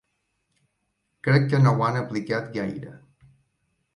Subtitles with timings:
[1.27, 2.97] Crec que no ho han aplicat gaire.